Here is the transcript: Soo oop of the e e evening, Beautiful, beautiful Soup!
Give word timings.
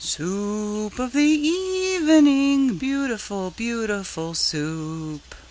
Soo 0.03 0.85
oop 0.85 0.97
of 0.97 1.13
the 1.13 1.19
e 1.19 1.37
e 1.49 1.95
evening, 1.97 2.75
Beautiful, 2.79 3.51
beautiful 3.51 4.33
Soup! 4.33 5.21